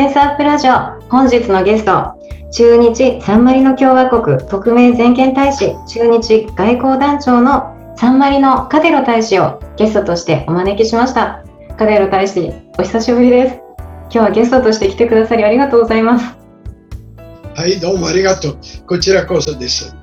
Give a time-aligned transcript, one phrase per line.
[0.00, 0.72] センスアップラジオ。
[1.10, 2.18] 本日のゲスト
[2.52, 11.44] 中日サンマリノ共和国特命全権大使中日外交団長のサンマリノカデロ大使をゲストとしてお招きしました。
[11.76, 13.56] カデロ大使お久しぶりです。
[14.04, 16.34] 今日はゲストとして来てくださりありがとうございます。
[17.54, 18.58] はいどうもありがとう。
[18.86, 19.94] こちらこそです。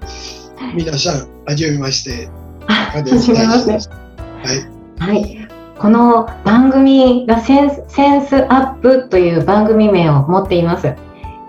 [0.75, 2.29] 皆さんはじめまして。
[2.67, 3.71] はじめまして。
[4.99, 5.46] はい、はい
[5.79, 10.95] この番組がセンスセンスアップという番組名を持っています。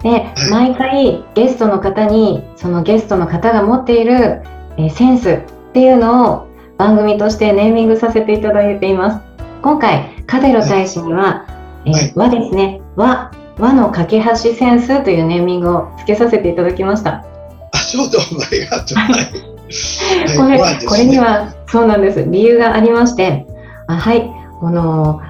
[0.03, 4.43] で、はい、毎回ゲストの方にそのゲストの方が持っている、
[4.77, 9.27] えー、センスっていうのを番組としてネーミングさせていただいています。
[9.63, 11.47] 今回、カデロ大使には、は
[11.87, 17.25] い、えー、和ですね、和、和の架け橋センスというネーミングを付けさせていただきました。
[17.73, 18.99] あ、そうどうもありがとう。
[20.37, 22.25] これ、ね、これにはそうなんです。
[22.29, 23.58] 理由がありまして、あ
[23.97, 25.21] はい、この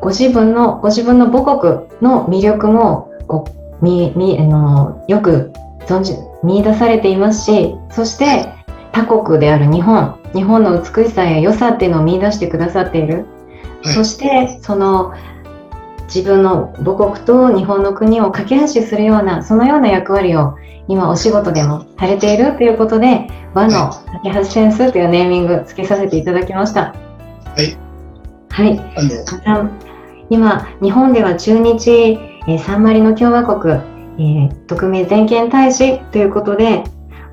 [0.00, 3.48] ご自分のご自分の母国の魅力もこ
[3.80, 5.52] うみみあのよく
[5.86, 8.52] 存じ見出されていますし、そして
[8.92, 13.26] 他国である日本、日本の美しさや良さっていうのを見出してくださっている。
[13.82, 15.14] はい、そしてその
[16.04, 20.56] 自分の母国と日本の国を架け橋するようなそのような役割を
[20.88, 26.94] 今お仕事でもされているということで和の架け橋センスというネーミングつけさせていただきました。
[27.56, 27.76] はい、
[28.52, 28.78] はい、
[30.28, 31.90] 今、日本では中日、
[32.46, 33.74] えー、サンマリノ共和国、
[34.18, 36.84] えー、特命全権大使ということで、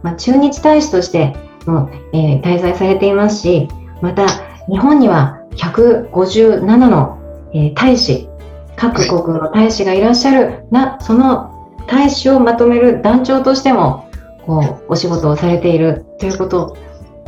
[0.02, 1.36] まあ、中日大使として
[1.66, 3.68] も、えー、滞在されていますし、
[4.02, 4.28] また
[4.70, 7.20] 日本には157の、
[7.54, 8.30] え大使、
[8.78, 14.10] 各国の大使がいらっしゃる、なその大使をまとめる団長としても
[14.46, 16.78] こうお仕事をされているということ、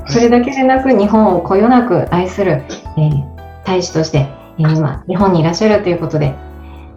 [0.07, 2.63] それだけでなく日本をこよなく愛する、
[2.97, 3.30] えー
[3.65, 4.27] 大使として、
[4.59, 6.35] えー、今、日本にいらっしゃるということで、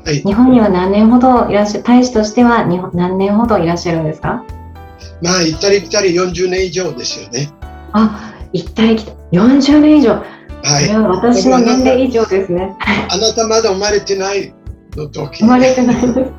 [0.05, 4.45] はい、日本には何年ほどいらっしゃ大使としては日本何年ほどいらっしゃるんですか？
[5.23, 7.51] まあ、行ったり来たり40年以上ですよね。
[7.93, 10.11] あ、行ったり来た40年以上。
[10.63, 10.87] はい。
[10.87, 12.75] それは私の年齢以上ですね。
[13.09, 14.53] あなたまだ生まれてない
[14.97, 15.39] の時。
[15.41, 16.13] 生まれてないです。
[16.13, 16.31] はい、はい。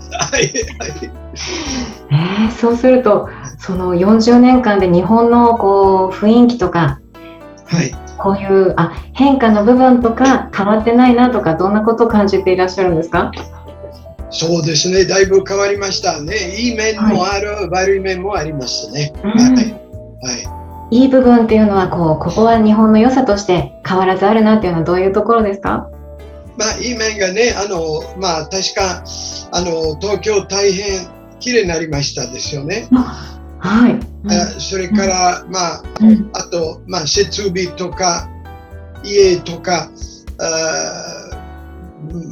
[2.12, 7.00] えー、そうすると、その40年間で日本のこう雰囲気とか、
[7.66, 7.96] はい。
[8.18, 13.32] こういうあ変化の部分とか変わってないなとかどんなことを感じていらっしゃるんですか？
[14.32, 15.06] そうですね。
[15.06, 16.36] だいぶ変わりましたね。
[16.58, 19.62] いい面もある、はい、悪い面もありますね、うん、はい、は
[20.92, 25.90] い、いい部分っていうのはこうここは日本の良さとして変わらずあるなっていうのはどういうところですか？
[26.58, 29.04] まあいい面がねあのまあ確か
[29.52, 31.08] あの東京大変
[31.40, 32.88] 綺麗になりましたですよね。
[32.92, 38.30] はい、うん、それから、うん、まあ、うん、あと、まあ、設備とか
[39.04, 39.90] 家とか
[40.40, 41.36] あ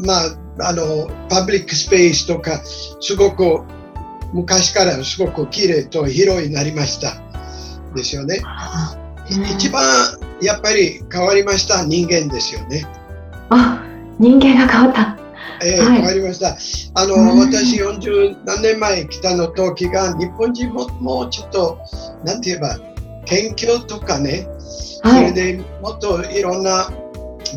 [0.05, 3.63] まああのパブリックスペースとかすごく
[4.33, 7.21] 昔からすごく綺麗と広いになりました
[7.95, 8.41] ですよね。
[9.55, 9.83] 一番
[10.41, 12.85] やっぱり変わりました人間ですよね。
[13.49, 13.81] あ
[14.19, 15.22] 人間が変わった。
[15.63, 16.57] えー、はい、変わりました。
[17.01, 21.79] あの、私40何年前来たの時が日本人ももうちょっと
[22.25, 22.77] なんて言えば
[23.25, 24.47] 研究とかね、
[25.03, 26.91] はい、それでもっといろんな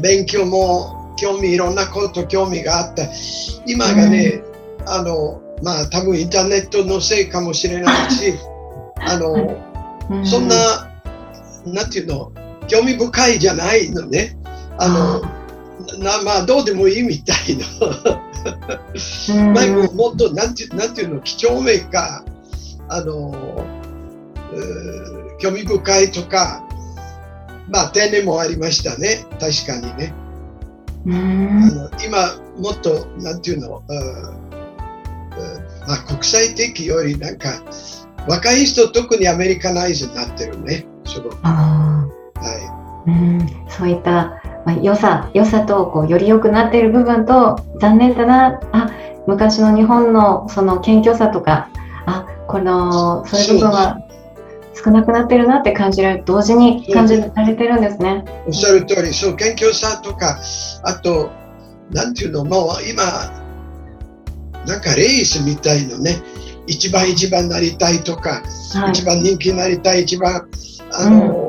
[0.03, 3.05] 勉強も興味いろんなこと興味があった。
[3.67, 4.43] 今がね、
[4.81, 8.35] うん、あのまあ多分インターネットのせいかもしれないし、
[9.01, 9.57] あの、
[10.11, 10.91] うん、そんな
[11.65, 12.33] なんていうの
[12.69, 14.37] 興味深いじゃないのね。
[14.79, 15.36] あの
[15.99, 17.65] なまあどうでもいいみたいな。
[19.55, 22.25] 前ももっとなんてなんていうの几帳面か
[22.89, 23.35] あの
[25.39, 26.63] 興味深いとか
[27.69, 29.27] まあ丁寧もありましたね。
[29.41, 30.15] 確かにね。
[32.05, 33.83] 今もっとなんていうの
[35.89, 37.63] あ国際的よりなんか
[38.29, 41.37] 若い人特にアメリカナイズになってるねすごく。
[41.43, 42.09] は
[43.07, 43.47] い、うん。
[43.69, 48.61] そういった、まあ、良さ良さとこうより良くなっている部分と残念だな。
[48.73, 48.91] あ
[49.29, 51.69] 昔の日本のその謙虚さとか
[52.05, 53.99] あこのそういう部分は
[54.75, 58.25] 少なくなってるなって感じられる同時に感じられてるんですね。
[58.47, 60.39] おっしゃる通りそう謙虚さとか
[60.83, 61.31] あと
[61.93, 63.05] なんていうのもう今
[64.67, 66.17] なんかレースみたいのね
[66.67, 68.43] 一番一番なりたいとか、
[68.75, 70.49] はい、一番人気になりたい一番
[70.93, 71.46] あの、うん、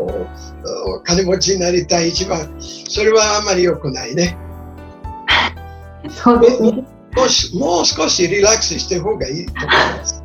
[1.04, 4.38] 金持ちになりたい一番それはあまり良くないね。
[6.10, 10.24] そうですねもうもう少しリラックスして方がいいと思います。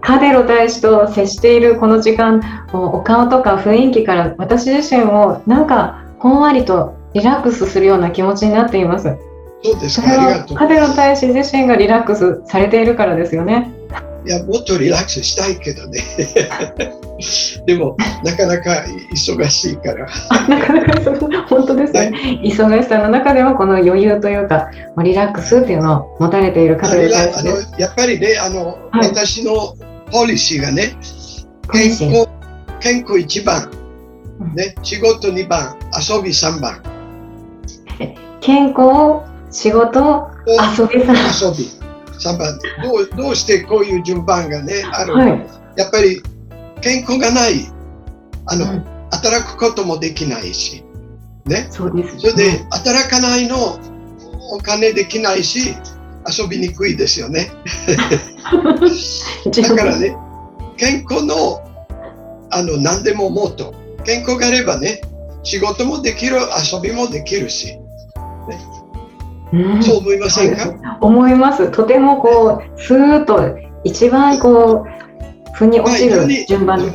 [0.00, 2.40] カデロ大使と接しているこの時間
[2.72, 9.16] お顔とか雰囲気から私自身もなんかほんわりとリラックスするような気持ちになっています。
[9.62, 10.08] そうですか。
[10.08, 10.56] ありがとう。
[10.58, 13.72] カデロ大使自身がリラックスされているからですよね。
[14.26, 16.02] いや、もっとリラックスしたいけどね。
[17.66, 20.06] でも、なかなか忙しいから。
[20.48, 24.70] なかなか本当ですね、はい、忙しさの中でも、この余裕というか、
[25.02, 29.74] リラックスっていうのを持たれている方であのやっぱりね、あの、はい、私の
[30.10, 30.96] ポリシーがね、
[31.72, 32.28] 健康、
[32.80, 33.70] 健康一番、
[34.54, 36.82] ね、仕事二番、遊び三番。
[38.40, 41.83] 健康、仕事、遊び3遊び
[42.24, 46.22] 3番どうどうしてこういう順番がねある、はい、やっぱり
[46.80, 47.66] 健康がない
[48.46, 50.82] あの、うん、働くこともできないし、
[51.44, 53.78] ね、そうですそれで働かないの
[54.52, 55.74] お金できないし
[56.26, 57.50] 遊びにくいですよね。
[59.62, 60.16] だからね
[60.76, 61.60] 健康の
[62.50, 63.74] あの何でももっと
[64.04, 65.00] 健康があればね
[65.42, 66.36] 仕事もできる
[66.72, 67.76] 遊びもできるし
[69.82, 70.98] そう思いませんか？
[71.00, 71.70] 思います。
[71.70, 76.90] とてもこう、スーッと一番こう、腑に落ちる順番、まあ、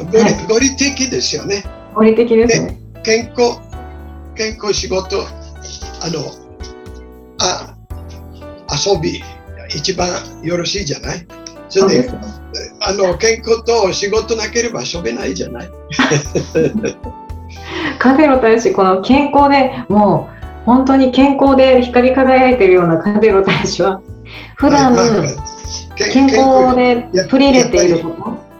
[0.52, 1.64] 合理的ですよね。
[1.96, 2.78] 合理的ですね。
[3.04, 3.60] 健康、
[4.36, 6.20] 健康仕事、あの、
[7.40, 7.74] あ、
[8.92, 9.24] 遊び、
[9.74, 10.10] 一番
[10.44, 11.26] よろしいじゃない？
[11.70, 12.10] それで、
[12.82, 15.70] あの、健康と仕事なければ遊べないじゃない？
[18.00, 24.02] カフェの大使、この健康でもう、本当に健康で光り輝いてるようなカデロ大使は。
[24.56, 24.96] 普段
[25.96, 28.10] 健康で取り入れているこ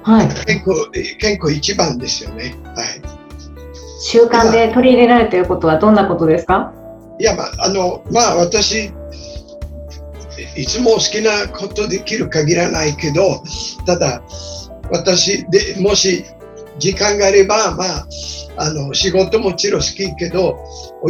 [0.04, 3.02] と、はい、健康健康一番ですよね、はい、
[4.02, 6.74] 習慣で取り入れられていることはどんなことですか？
[7.20, 8.92] いやまああのまあ私
[10.56, 13.44] いつも好きなことできる限らないけど
[13.86, 14.22] ただ
[14.90, 16.26] 私でもし
[16.80, 18.08] 時間があればまあ
[18.58, 20.58] あの仕事もちろん好きけど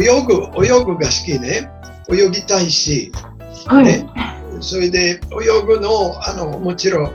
[0.00, 1.70] 泳ぐ泳ぐが好きね。
[2.12, 3.12] 泳ぎたいし、
[3.66, 4.06] はい、ね、
[4.60, 7.12] それで泳ぐのあのもちろん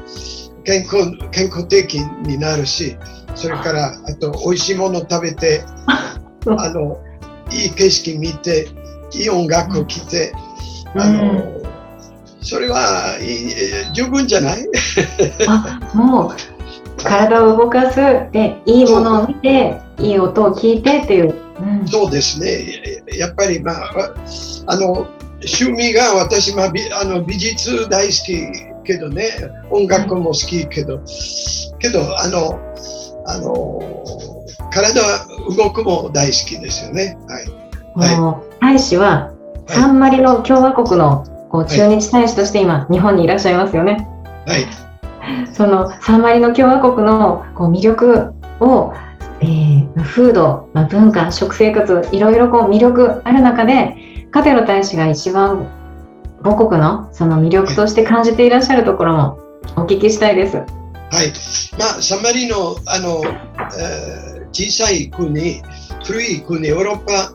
[0.64, 2.96] 健康健康的になるし
[3.36, 6.98] それからあと美味しいもの食べて あの
[7.52, 8.70] いい景色見て
[9.14, 10.34] いい音楽を聴いて、
[10.96, 11.62] あの、
[12.42, 14.66] それはいい十分じゃない？
[15.48, 16.36] あもう
[17.06, 17.96] 体を動かす。
[18.32, 23.06] でいいものを見ていい音を聞いてっていう、うん、そうですね。
[23.18, 23.92] やっぱりまあ
[24.68, 25.08] あの
[25.38, 29.30] 趣味が私、まあ、美あの美術大好きけどね。
[29.70, 31.02] 音楽も好きけど、
[31.80, 32.60] けどあの
[33.28, 33.82] あの
[34.72, 35.02] 体
[35.58, 37.18] 動くも大好きですよね。
[37.28, 37.66] はい。
[37.96, 39.32] はい、大使は、
[39.68, 44.08] サンマリノ共和国のこう駐日大使として今、日本にいらっしゃいますよね。
[44.46, 44.85] はい。
[45.54, 48.94] そのサンマリノ共和国のこう魅力を
[49.42, 55.70] えー、風土、まあ、文化食生活いろいろこう魅力ある中でカテロ大使が一番
[56.44, 59.40] 母国のその魅力として感じていらっしゃるところも
[59.76, 60.58] お聞きしたいです。
[60.58, 61.34] はい、
[61.78, 63.22] まあ、サンマリノあの、
[63.78, 65.62] えー、小さい国
[66.04, 67.34] 古い国ヨーロッパ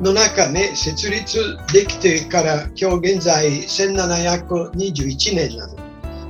[0.00, 5.83] の中ね設立できてから今日現在1721年なの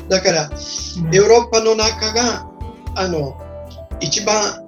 [0.08, 0.42] だから、
[1.12, 2.46] ヨーロッパの中が
[2.94, 3.36] あの
[4.00, 4.64] 一番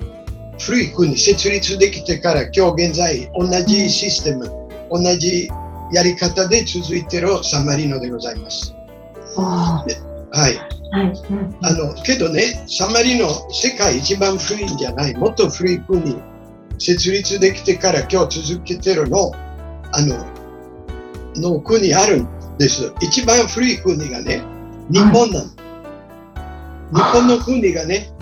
[0.59, 4.51] 古い国設立できてから今日現在同じシステム、
[4.91, 5.49] 同じ
[5.93, 8.75] やり方で続いているサンマリノでございます。
[9.37, 10.07] はい。
[10.33, 10.59] はい、
[11.63, 16.17] あのけどね、サンマリノ、世界一番古いんじゃない、もっと古い国、
[16.79, 19.33] 設立できてから今日続けてるの、
[19.93, 20.27] あの、
[21.37, 22.29] の国あるん
[22.59, 22.93] です。
[23.01, 24.43] 一番古い国がね、
[24.89, 25.51] 日本なの。
[26.93, 28.13] 日本の国がね、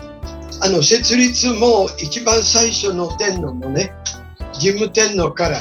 [0.63, 3.93] あの設立も一番最初の天皇のね、
[4.53, 5.61] 事務天皇から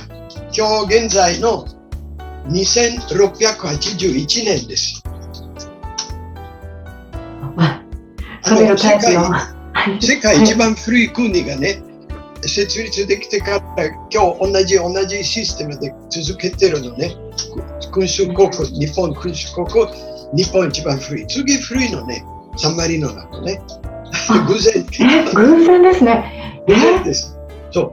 [0.55, 1.65] 今日現在の
[2.47, 5.03] 2681年です。
[8.45, 9.29] 食べるタイプの。
[9.99, 11.83] 世界一番古い国がね、
[12.41, 17.15] 設立できてから今日同じ同じシステムで続けてるのね。
[17.91, 19.67] 君主国、日本君主国、
[20.35, 21.27] 日本一番古い。
[21.27, 22.25] 次古いのね、
[22.57, 23.61] サンマリノなのね。
[24.47, 24.85] 偶然。
[25.33, 26.63] 偶然ですね。
[26.67, 27.37] 偶然です。
[27.71, 27.91] そう。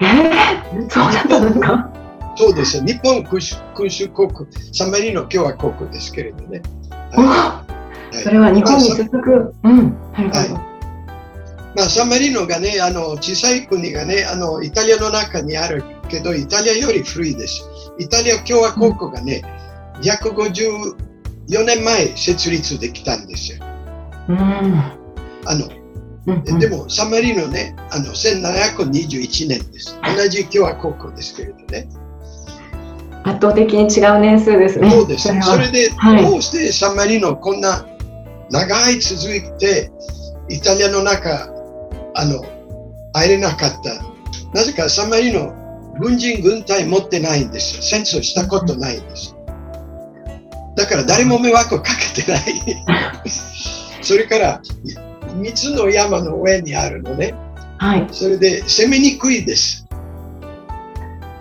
[0.00, 0.04] え？
[0.04, 1.90] ー、そうだったんですか？
[2.36, 2.84] そうです。
[2.84, 4.28] 日本君主君主国、
[4.72, 6.62] サンマリノ共和国ですけれどね。
[7.12, 7.64] は
[8.12, 9.54] い、それは日本に続く。
[9.64, 9.96] うん。
[10.12, 10.28] はい
[11.76, 17.64] まあ、サンマリノがね、あの小さい国がねあの、イタリアの中にあるけど、イタリアより古いです。
[17.98, 19.42] イタリア共和国がね、
[20.00, 20.00] う
[21.48, 23.58] ん、154年前設立できたんですよ。
[24.28, 24.38] うん、
[25.44, 25.68] あの、
[26.26, 29.98] うんうん、でも、サンマリノね、あの1721年です。
[30.16, 31.88] 同じ共和国ですけれどね。
[33.24, 34.90] 圧倒的に違う年数ですね。
[34.90, 35.28] そうです。
[35.42, 37.86] それで、はい、どうしてサンマリノこんな
[38.50, 39.90] 長い続いて、
[40.48, 41.48] イタリアの中、
[42.14, 42.44] あの
[43.12, 44.02] 入れなかった。
[44.52, 45.52] なぜかサンマリノ、
[46.00, 47.82] 軍人軍隊持ってないんですよ。
[47.82, 49.35] 戦争したことないんです。
[50.76, 52.42] だから誰も迷惑かけてない。
[54.02, 54.60] それから
[55.40, 57.34] 3つの山の上にあるのね。
[57.78, 58.06] はい。
[58.12, 59.86] それで攻めにくいです。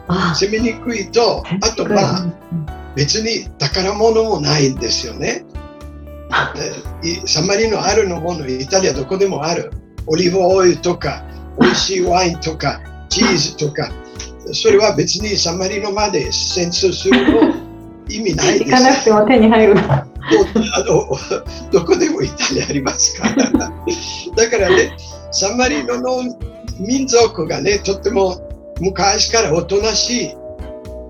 [0.08, 2.26] 攻めにくいと、あとまあ、
[2.96, 5.46] 別に宝物もないんですよね。
[7.26, 9.72] サンマリノあるのもの、イタリアどこでもある。
[10.08, 11.24] オリーブオイルとか、
[11.60, 13.92] 美味しいワインとか、チーズとか、
[14.54, 17.65] それは別にサンマリノまで戦争するの
[18.10, 18.66] 意味ないです。
[18.66, 19.76] 行かなくても手に入る。
[19.78, 20.06] あ
[20.88, 21.08] の
[21.72, 23.52] どこでもイタリアありますから。
[23.52, 24.96] だからね、
[25.32, 26.38] サンマリノの
[26.80, 28.42] 民族がね、とっても
[28.80, 30.36] 昔からおとなしい、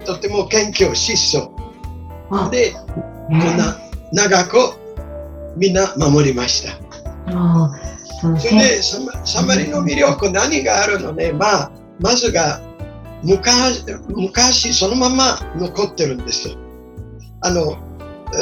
[0.06, 1.52] とても謙虚、質素。
[2.52, 2.74] で、
[3.28, 3.78] こんな
[4.12, 4.58] 長く
[5.58, 6.86] みんな守りました。
[8.22, 8.82] それで
[9.26, 12.62] サマリの魅力何があるのね、まあ、まずが
[13.24, 16.56] 昔昔そのまま残ってるんです。
[17.46, 17.78] あの、
[18.34, 18.36] え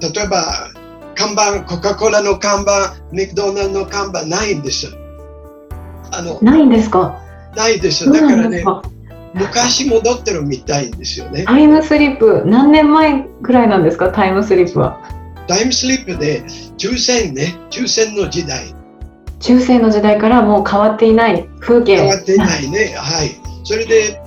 [0.00, 0.68] ー、例えば
[1.14, 4.86] 看板、コカ・コーラの看板、メクドナルドの看板ないんです。
[6.12, 7.18] あのないんですか？
[7.56, 8.10] ないです。
[8.10, 8.64] だからね、
[9.34, 11.44] 昔戻ってるみたいですよね。
[11.44, 15.00] タイムスリップ、何年前くらいなんですか、タイムスリップは。
[15.48, 16.42] タイムスリップで
[16.76, 18.74] 抽選ね、抽選の時代。
[19.40, 21.96] 抽選の時代からもう変わっていない風景。
[21.96, 22.94] 変わっていないね。
[22.96, 23.30] はい。
[23.64, 24.20] それで、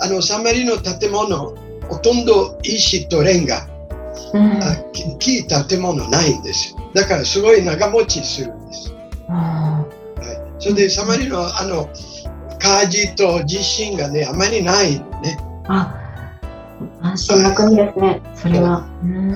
[0.00, 1.54] あの、サンマリの建物、
[1.88, 3.66] ほとんど石とレンガ、
[4.32, 6.90] うん、木建物ないんですよ。
[6.94, 8.92] だからすごい長持ちするんです。
[9.28, 9.86] は
[10.58, 11.88] い、それでサマリのあの
[12.58, 15.38] 火事と地震がね、あまりないのね。
[15.68, 16.02] あ
[17.02, 18.86] 安心な国ですね、それは。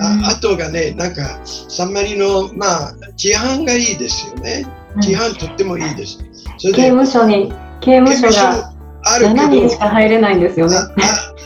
[0.00, 4.66] ああとがね、なんか、サンマリの、まあ、治安がいいですよね。
[5.00, 6.18] 治安とってもいいです。
[6.58, 8.72] 刑務所に、刑務所が
[9.04, 10.76] 7人しか入れないんですよね。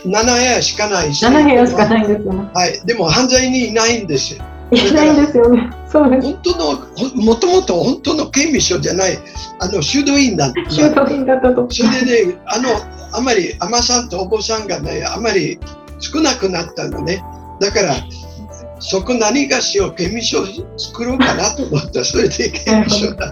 [0.05, 1.25] 7部屋しかないし。
[1.25, 2.49] 7部屋しかないんですよね。
[2.53, 2.79] はい。
[2.85, 4.43] でも犯罪にいないんですよ。
[4.71, 5.69] いないんですよね。
[5.87, 6.27] そうです。
[6.27, 9.17] 本当の、もともと本当の刑務所じゃない、
[9.59, 10.69] あの、修道院だった。
[10.69, 11.67] 修道院だったと。
[11.69, 12.69] それでね、あの、
[13.13, 15.59] あまり、海女さんとお坊さんがね、あまり
[15.99, 17.23] 少なくなったのね。
[17.59, 17.95] だから、
[18.79, 20.45] そこ何かしよう、刑務所
[20.77, 22.03] 作ろうかなと思った。
[22.03, 23.31] それで刑務所だ。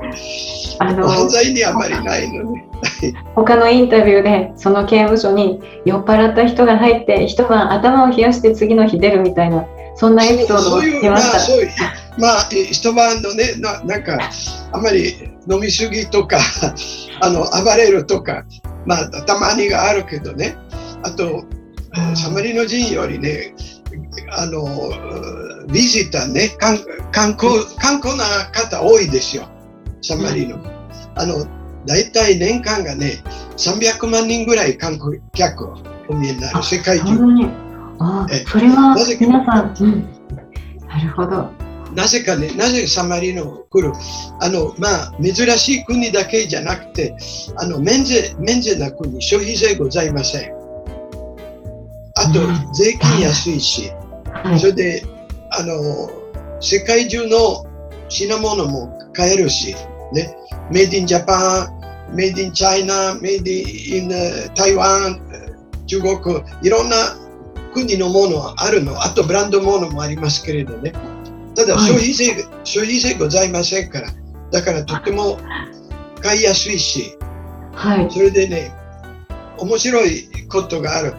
[0.80, 2.68] あの犯罪にあまりないのね。
[3.36, 11.40] 他のインタビューでその刑務所に酔っ払った人が入って一晩頭を冷やして次の日出るみたいなそんなエピソードを聞きました。
[11.40, 11.70] そういう
[12.18, 14.20] まあ、一晩のねななんか
[14.72, 16.38] あまり飲みすぎとか
[17.22, 18.44] あの暴れるとか、
[18.86, 20.56] まあ、たまにがあるけどね
[21.04, 21.44] あと
[22.16, 23.54] サマリの人よりね、
[24.32, 26.78] あの、ビジターね、観
[27.34, 29.48] 光、観光な方多いですよ、
[30.02, 30.58] サマリの。
[31.16, 31.46] あの、
[31.86, 33.24] 大体年間がね、
[33.58, 35.68] 300万人ぐらい観光客
[36.10, 37.14] お見えになる、世界中。
[38.00, 40.02] あそれは皆さん、うん、
[40.88, 41.64] なるほど。
[41.96, 43.94] なぜかね、なぜサマリノ来る。
[44.40, 47.16] あの、まあ、珍しい国だけじゃなくて、
[47.58, 50.52] あの、免税、免税な国、消費税ございません。
[52.16, 53.92] あと税金安いし、
[54.44, 55.04] はい、それで
[55.52, 56.12] あの
[56.60, 57.66] 世界中の
[58.10, 59.76] 品物も買えるし、
[60.12, 60.36] ね、
[60.72, 61.66] メイディンジャパ
[62.12, 65.20] ン、メイディンチャイナ、メイディン台湾、
[65.88, 66.16] 中国、
[66.62, 66.96] いろんな
[67.74, 70.94] 国のものあるの、あとブランドものもありますけれどね。
[71.56, 74.10] ただ消費税、はい、消費税ございませんから、
[74.52, 75.40] だからとても
[76.22, 77.18] 買いやすいし、
[77.74, 78.72] はい、それでね、
[79.58, 81.14] 面白いことがある。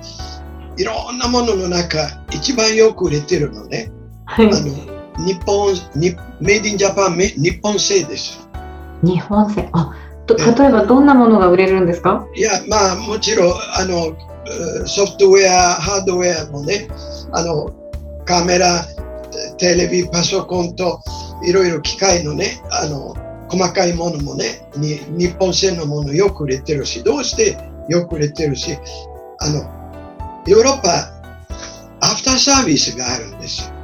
[0.76, 3.90] いろんなものの中、一番よく売れてるのね。
[4.26, 4.56] はい、あの
[5.24, 8.46] 日本に、メイディンジャパン、日本製です。
[9.02, 9.94] 日本製あ
[10.26, 12.26] と例えばどんなものが売れるんですか？
[12.34, 14.14] いや、まあ、もちろんあの
[14.86, 16.86] ソフトウェア、ハードウェアもね、
[17.32, 17.72] あの
[18.26, 18.84] カメラ、
[19.56, 21.00] テレビ、パソコンと
[21.46, 23.16] いろいろ機械のね、あの
[23.48, 27.56] 細かいものもね、に日本製のものよく売れてるし、どうして
[27.88, 28.76] よく売れてるし、
[29.38, 29.60] あの
[30.46, 31.13] ヨーロッパ、
[32.04, 33.75] アフターサービスがあるんですよ。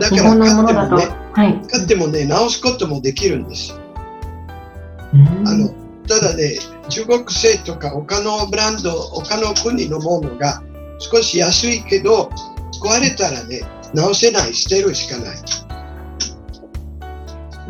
[0.00, 3.78] だから買ってもね、はい、買ってもね、直すこともできるんですよ。
[5.44, 5.68] あの
[6.08, 10.62] ただね、中国製とか他のブランド、他の国のものが
[10.98, 12.30] 少し安いけど、
[12.82, 13.62] 壊れたらね、
[13.94, 15.36] 直せない、捨てるしかない。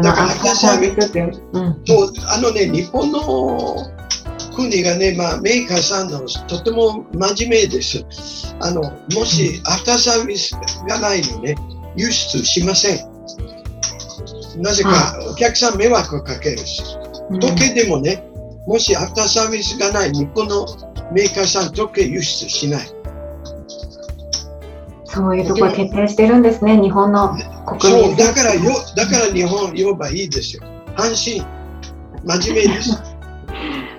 [0.03, 3.96] だから私は、うん、そうあのね、日本の
[4.57, 8.05] 国がね、まあ、メーカーさんのとても真面目です。
[8.61, 8.83] あの
[9.15, 10.55] もしアフターサービス
[10.89, 11.55] がないのね、
[11.95, 13.17] 輸出しません。
[14.63, 16.83] なぜかお客さん迷惑をかけるし。
[17.41, 18.25] 時計でもね、
[18.67, 20.67] もしアフターサービスがない日本の
[21.13, 22.89] メーカーさん時計輸出しない。
[25.05, 27.37] そういうところ徹底してるんですね、日本の
[27.67, 28.61] 国民そうだからよ、
[28.97, 30.63] だから日本言えばいいですよ。
[30.97, 31.45] 安心、
[32.25, 33.16] 真面目です。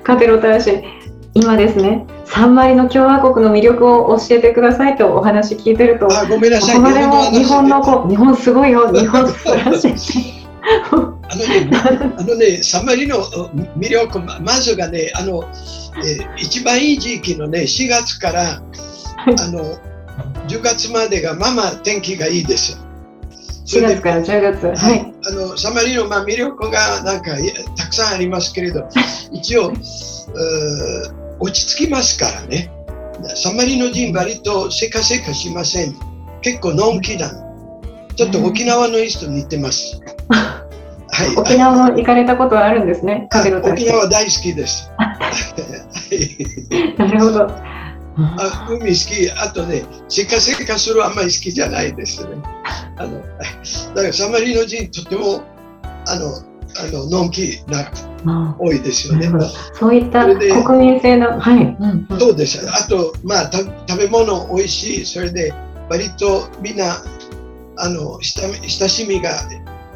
[0.07, 0.85] カテロ大使、
[1.33, 10.47] 今ですね、サンマリの共和国の魅力を教えてくださいとお話聞いてると、あごめんなさい、日本の子、日本すごいよ、 日本素晴らしい。
[10.63, 11.69] あのね、
[12.17, 13.17] あのね、サンマリの
[13.77, 15.43] 魅力、まずがね、あの、
[15.97, 18.61] えー、一番いい時期のね、4月から、あ
[19.51, 19.75] の、
[20.47, 22.81] 10月までがまあまあ天気がいいです。
[23.67, 24.65] 4月から10月。
[24.65, 25.13] はい。
[25.25, 27.31] あの、サンマリの、まあ、魅力がなんか
[27.75, 28.87] たくさんありますけれど、
[29.31, 29.73] 一応、
[31.39, 32.71] 落ち着きますからね。
[33.35, 35.95] サンマリの人割とせかせかしません。
[36.41, 37.29] 結構のんきだ。
[38.15, 39.99] ちょっと沖縄の人似てます。
[40.29, 43.27] はい、沖縄も行かれたことはあるんですね、
[43.63, 44.91] 沖縄大好きです。
[46.97, 47.51] なるほど。
[48.17, 52.35] あ海好き、あとね、せかせかするあんまり好きじゃないですね。
[52.97, 55.43] あのだからサマリの人、とても
[56.07, 56.37] あの
[56.79, 59.29] あののんきな多いですよね。
[59.73, 60.25] そういった
[60.63, 61.77] 国民性の、はい、
[62.19, 62.59] そうです。
[62.69, 65.53] あと、まあ、食べ物美味しい、それで
[65.89, 66.97] 割とみんな
[67.77, 69.29] あの親しみが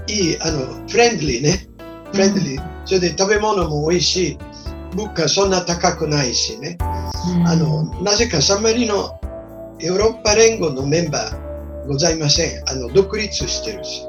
[0.08, 1.68] いい、あの、フレンドリーね。
[2.12, 2.72] フレンドリー。
[2.86, 4.38] それで食べ物も美味しい。
[4.96, 6.78] 物価そんな高くないしね。
[7.46, 9.20] あの、なぜかサマリの
[9.80, 12.70] ヨーロッパ連合のメンバーございません。
[12.70, 14.06] あの、独立してるし。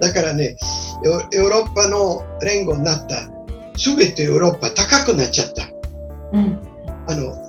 [0.00, 0.56] だからね、
[1.02, 3.28] ヨーロッパの連合になった、
[3.76, 5.68] すべてヨーロッパ高くなっちゃった。
[6.32, 6.58] うん、
[7.08, 7.44] あの、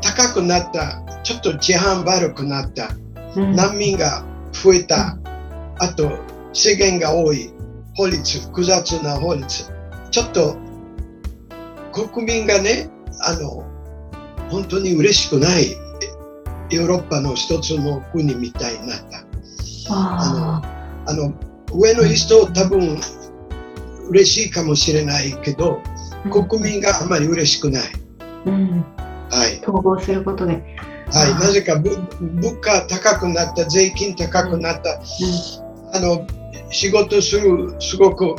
[0.00, 2.90] 高くなった、ちょっと治安悪くなった、
[3.36, 5.18] うん、難民が増えた、
[5.78, 6.12] あと
[6.52, 7.52] 制限が多い
[7.96, 9.72] 法律、複雑な法律。
[10.10, 10.56] ちょっと
[11.94, 13.64] 国民がね、あの、
[14.50, 15.76] 本当に嬉しくない
[16.70, 18.96] ヨーロッパの一つの国みたいにな。
[18.96, 19.24] った。
[19.90, 20.62] あ
[21.06, 21.34] のあの
[21.72, 22.98] 上の人多分
[24.08, 25.80] 嬉しいかもしれないけど、
[26.30, 27.82] 国民があまり嬉しくない。
[28.46, 28.84] うん、
[29.30, 30.62] はい、統合することで。
[31.12, 35.00] はい、なぜか物価高くなった、税金高くなった、
[35.92, 36.26] あの
[36.70, 38.34] 仕事するすごく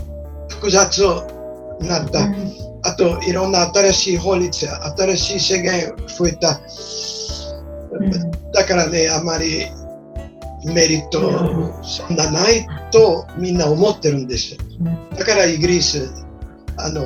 [0.49, 1.34] 複雑に
[1.79, 2.51] なった、うん、
[2.83, 6.59] あといろんな新しい法律新しい制限増えた、
[7.91, 8.11] うん、
[8.51, 9.65] だからねあまり
[10.65, 11.19] メリット
[11.83, 14.57] そんなないとみんな思ってるんです。
[15.15, 16.09] だからイギリス
[16.77, 17.05] あの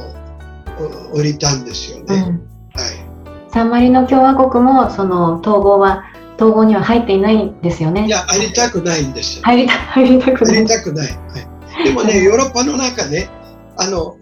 [1.14, 3.52] 降りたんですよね、うん、はい。
[3.52, 6.06] サンマリノ共和国もその統合は
[6.38, 8.06] 統合には入っていないんですよね。
[8.06, 9.42] いや、入りたくないんです。
[9.42, 10.56] 入りた入りたくない。
[10.56, 11.12] 入りたくない。
[11.12, 13.28] はい、でもね、ヨーロッパの中ね、
[13.76, 14.16] あの、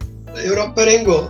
[0.45, 1.29] ヨーロッパ連合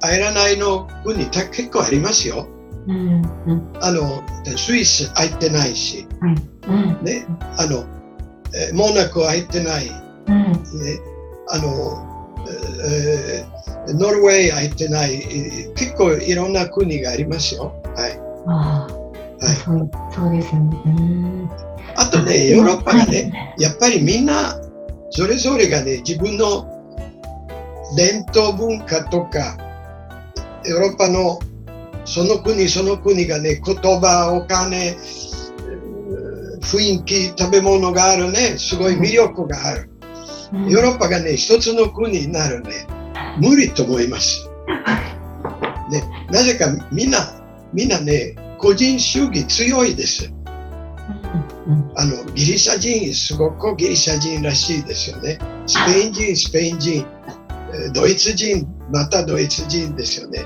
[0.00, 2.46] 入らないの国結構ありますよ。
[2.86, 4.22] うんうん、あの
[4.56, 6.34] スイス入ってないし、はい。
[6.68, 7.26] うん、ね、
[7.58, 7.84] あの
[8.72, 10.58] モナコ入ってない、うん、ね、
[11.50, 15.20] あの、えー、ノルウェー入ってない。
[15.74, 17.74] 結構いろんな国がありますよ。
[17.96, 18.18] はい。
[18.46, 21.50] はい、そうそうですよね。
[21.96, 24.58] あとね、ヨーロッパがね、やっぱりみんな、
[25.10, 26.77] それぞれがね、自分の
[27.96, 29.56] 伝統文化とか、
[30.64, 31.38] ヨーロッパの
[32.04, 34.96] その国その国がね、言葉、お金、
[36.62, 39.90] 雰囲気、食べ物があるね、すごい魅力がある。
[40.68, 42.86] ヨーロッパがね、一つの国になるね、
[43.38, 44.48] 無理と思います。
[45.90, 47.18] ね、なぜかみんな、
[47.72, 50.32] みんなね、個人主義強いです。
[51.96, 55.38] あのギリシャ人、すごくギリシャ人らしいですよね。
[55.66, 57.06] スペイン人、スペイン人、
[57.94, 60.44] ドイツ人、またドイツ人ですよね。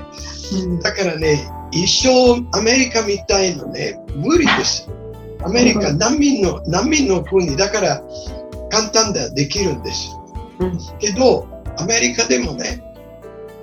[0.81, 4.89] だからね、一生アメリカみたいのね、無理です。
[5.43, 8.01] アメリカ難民の難民の国だから
[8.69, 10.09] 簡単でできるんです。
[10.99, 12.81] けど、アメリカでもね、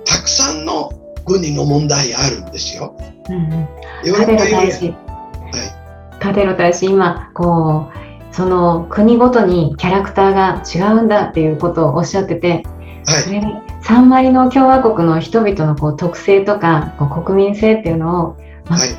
[0.05, 0.91] たくさんの
[1.25, 2.95] 国の問題あるんですよ。
[3.29, 3.51] うんうん、
[4.05, 4.95] ヨーロッパより。
[6.19, 12.63] カテロ大使、今、こう、その国ごとにキャラクターが違うんだっていうことをおっしゃってて、
[13.05, 13.47] はい、それで
[13.81, 18.37] サンマリノ共和国の人々のこう特性とかこう国民性っていうのを、
[18.69, 18.89] まはい、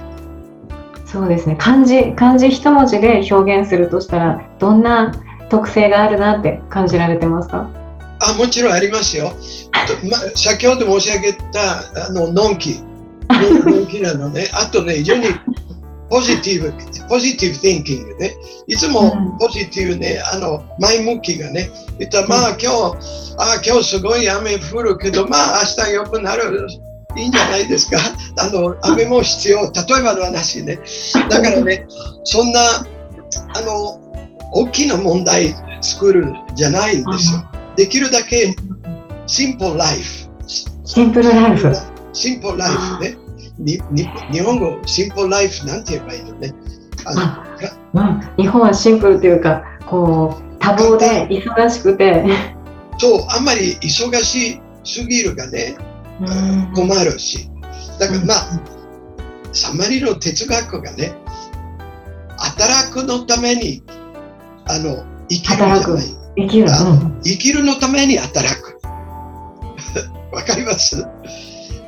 [1.06, 5.12] そうですね漢字漢字一文字で表現するとしたらどんな
[5.48, 7.70] 特性があるなって感じられてますか？
[8.20, 9.32] あもちろんありますよ。
[10.10, 12.80] ま、先ほど申し上げたあののんき。
[13.28, 14.48] のんきなのね。
[14.52, 15.26] あとね非常に
[16.12, 16.74] ポジティブ、
[17.08, 18.34] ポジティブ thinking ね。
[18.66, 22.66] いつもポジティブね、あの、前向きがね、言ったら、まあ今日、
[23.38, 26.68] あ今日すごい雨降るけど、まあ明日良くなる。
[27.16, 27.96] いいんじゃないですか？
[28.38, 29.62] あの、雨も必要。
[29.62, 30.78] 例えばの話ね。
[31.30, 31.86] だからね、
[32.24, 33.98] そんな、あの、
[34.52, 37.42] 大きな問題作るじゃないんですよ。
[37.76, 38.54] できるだけ、
[39.26, 40.28] シンプルライフ。
[40.84, 41.74] シンプルライフ。
[42.12, 43.16] シンプルライフね。
[43.58, 46.54] にに日本語シンプルライフなんて言えばいいのね。
[47.04, 47.44] あ
[47.94, 52.24] の日本はシンプルというかこう多忙で忙しくて。
[52.98, 55.76] そうあんまり忙しすぎるがね、
[56.74, 57.48] 困るし。
[57.98, 58.60] だからまあ、
[59.52, 61.14] サマリの哲学がね
[62.38, 63.82] 働くのために
[64.66, 66.04] あの生きるじゃない。
[66.36, 68.80] 生きる、うん、生きるのために働く。
[70.32, 71.06] わかります？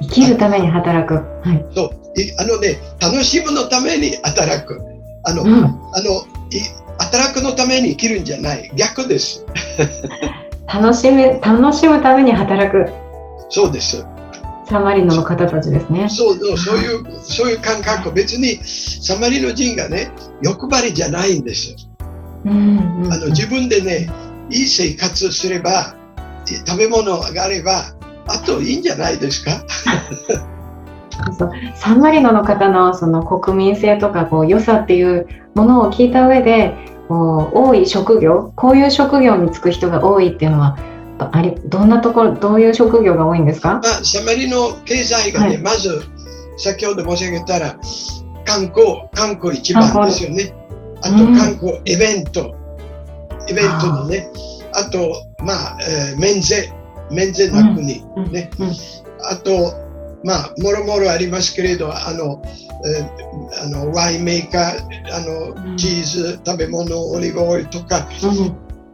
[0.09, 1.15] 生きるために働く。
[1.15, 1.21] は
[1.53, 1.65] い。
[1.75, 1.91] そう。
[2.39, 4.81] あのね、楽しむのために働く。
[5.25, 5.69] あの、うん、あ
[6.03, 6.25] の、
[6.99, 8.71] 働くのために生きるんじゃない。
[8.77, 9.45] 逆です。
[10.73, 12.89] 楽しむ、楽しむために働く。
[13.49, 14.05] そうです。
[14.67, 16.09] サマリノの方たちですね。
[16.09, 18.13] そう、そういう、そういう感覚。
[18.13, 20.11] 別にサマリノ人がね、
[20.43, 21.75] 欲張りじゃないんです。
[22.45, 24.09] うん、うん、あの自分でね、
[24.51, 25.95] いい生活すれば、
[26.67, 27.95] 食べ物があれば、
[28.35, 29.65] あといいんじゃないですか？
[31.39, 36.75] そうサンマリノの方のその国民性とかこう良さっていうものを聞いた上で
[37.09, 40.77] こう多い職業こういう職業に就く人が多いっていうのは
[41.19, 46.03] あれどんなところどういう職業が多いんですか、まあ、サンマリノ経済がね、はい、まず
[46.57, 47.79] 先ほど申し上げたら
[48.45, 50.53] 観光観光一番ですよね。
[51.03, 52.55] あと観光、イベント。
[53.49, 54.29] イベントのね。
[54.73, 54.99] あと
[55.45, 56.73] まあ、えー、免税
[57.15, 57.87] 免税な国、
[58.31, 58.51] ね、
[59.23, 59.85] あと
[60.25, 62.43] まあもろもろありますけれどあの、
[62.87, 68.09] えー、あのワインメーカーあのチーズ食べ物オリーブオイルとか、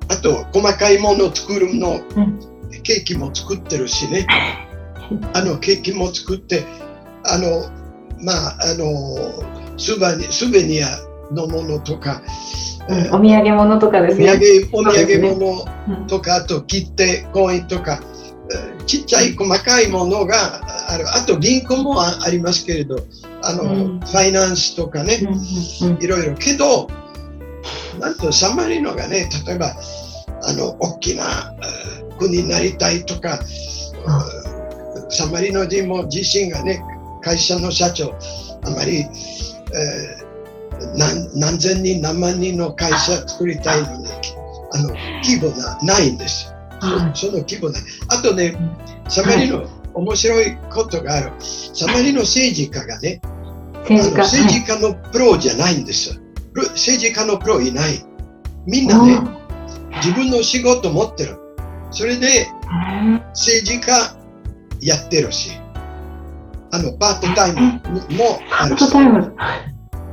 [0.08, 2.00] あと細かいものを作るの、
[2.82, 4.26] ケーキも作ってるしね。
[5.34, 6.64] あのケーキも作って
[7.24, 7.68] あの
[8.20, 9.44] まああの
[9.76, 10.88] スバニスベニア
[11.32, 12.22] のものとか、
[12.90, 14.32] うん、お土産物とかですね。
[14.72, 15.64] お土産物
[16.08, 18.00] とか、あと切手、コインとか、
[18.86, 21.08] ちっちゃい細かいものがある。
[21.08, 22.98] あと銀行もありますけれど、
[23.42, 25.20] あの、うん、ファイナンスとかね、
[26.00, 26.34] いろいろ。
[26.34, 26.88] けど、
[28.00, 29.74] なんとサンマリノがね、例えば、
[30.42, 31.54] あの、大きな
[32.18, 33.38] 国になりたいとか、
[35.10, 36.82] サンマリノ人も自身がね、
[37.22, 38.14] 会社の社長、
[38.64, 40.19] あまり、えー
[40.96, 44.06] 何何千人何万人の会社作りたいのに
[44.72, 44.88] あの
[45.22, 47.82] 規模がないんです、はい、その規模ない。
[48.08, 48.56] あとね
[49.08, 53.20] サマリの面白いことがある、サマリの政治家がね
[53.88, 54.22] 政治家。
[54.22, 56.20] 政治家のプロじゃないんです、
[56.54, 58.04] 政治家のプロいない。
[58.66, 59.20] みんなね
[59.96, 61.38] 自分の仕事持ってる。
[61.90, 62.46] それで
[63.30, 64.16] 政治家
[64.80, 65.52] やってるし。
[66.72, 67.60] あのパートタイム
[68.16, 68.92] もあるし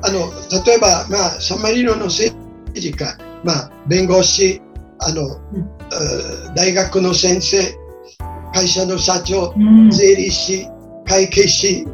[0.03, 0.29] あの
[0.65, 2.35] 例えば、まあ、サンマリノの政
[2.73, 4.61] 治家、まあ、弁護士
[4.99, 7.77] あの、うん、大学の先生
[8.53, 10.67] 会社の社長、うん、税理士
[11.05, 11.85] 会計士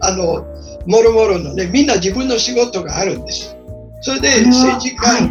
[0.00, 0.44] あの
[0.86, 3.56] もろもろのねみんな自分の仕事があるんです。
[4.00, 5.22] それで政治家、はい、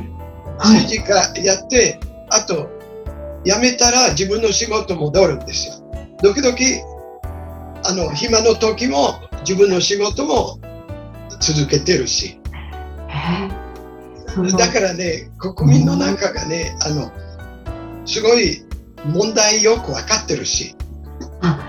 [0.59, 2.69] 政治家やって、あと
[3.43, 5.73] 辞めたら自分の仕事戻るんですよ。
[6.23, 6.55] 時々
[7.83, 10.60] あの暇の時も自分の仕事も
[11.39, 12.39] 続けてるし。
[14.57, 17.11] だからね、国民の中がね、あの、
[18.05, 18.63] すごい
[19.05, 20.75] 問題よく分かってるし、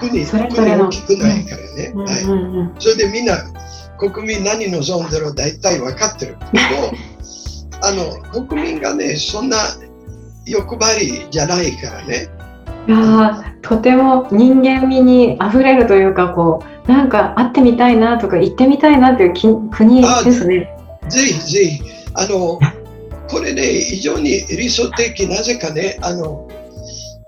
[0.01, 2.81] 国に国大きくないからね、はい。
[2.81, 3.37] それでみんな
[3.99, 6.93] 国民何望んでる大体分かってるけど、
[7.85, 9.57] あの国民がねそんな
[10.47, 12.29] 欲張りじゃないからね。
[12.89, 20.77] いやとても人間味にあふれるというかこうなんか会ってみたいなとか行ってみたいなという国ですね。
[21.09, 21.83] ぜひぜひ。
[22.15, 22.59] あの
[23.29, 26.49] これね非常に理想的なぜかねあの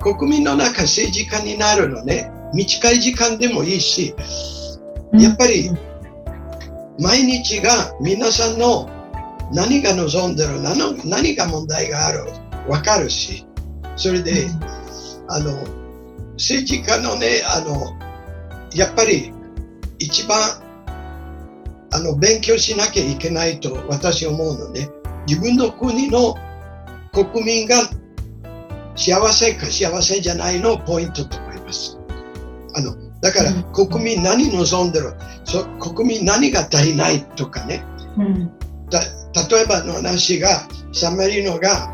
[0.00, 4.14] 国民の中政治家になるのね短い時間でもいいし
[5.14, 5.70] やっぱり
[7.00, 8.90] 毎日が皆さんの
[9.52, 12.24] 何が望んでる何何が問題がある
[12.68, 13.46] 分かるし
[13.96, 14.48] それで、
[15.28, 15.52] あの
[16.32, 17.96] 政治家のねあの
[18.74, 19.32] やっぱり
[20.04, 20.38] 一番
[21.92, 24.88] あの勉強しなきゃいけないと私思うのね。
[25.26, 26.36] 自分の国の
[27.12, 27.76] 国民が
[28.96, 31.98] 幸せか幸せじゃないのポイントと思います。
[32.74, 35.14] あのだから国民何望んでる、
[35.44, 37.82] そ国民何が足りないとかね、
[38.18, 38.52] うん、
[38.90, 41.88] 例えばの話がサンマリノが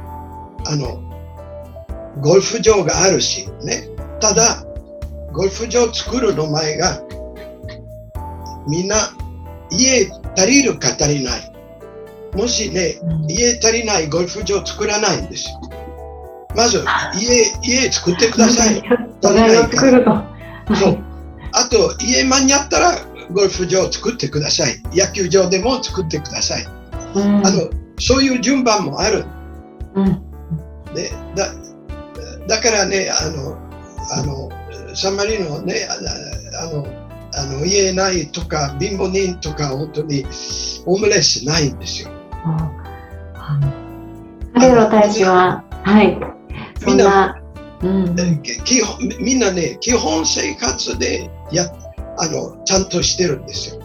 [0.67, 1.01] あの
[2.21, 3.89] ゴルフ場があるしね。
[4.21, 4.65] ただ
[5.33, 7.01] ゴルフ場作るの前が
[8.71, 8.97] みんな
[9.71, 11.53] 家足りるか足りない。
[12.35, 12.95] もしね、
[13.29, 15.61] 家足りないゴルフ場作らないんですよ。
[16.57, 18.83] まず家家作ってください。
[19.23, 20.27] 足りないから、
[20.75, 20.99] そう。
[21.53, 22.99] あと家間に合ったら
[23.33, 24.81] ゴルフ場作ってください。
[24.93, 26.67] 野球場でも作ってください、
[27.15, 29.25] うん、あのそういう順番もある、
[29.95, 30.23] うん、
[30.95, 31.53] でだ
[32.47, 33.57] だからねあの
[34.13, 34.49] あの
[34.95, 35.75] サンマリノね
[36.61, 36.87] あの
[37.35, 40.25] あの家ないとか貧乏人とか本当に
[40.85, 42.11] ホームレスないんですよ。
[44.55, 46.19] 彼の大使は、はい、
[46.87, 47.41] みんな、
[47.83, 51.65] うん、基本みんなね基本生活でや
[52.19, 53.83] あのちゃんとしてるんですよ。